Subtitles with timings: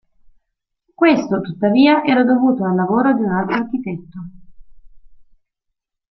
[0.95, 4.19] Questo tuttavia era dovuto al lavoro di un altro architetto.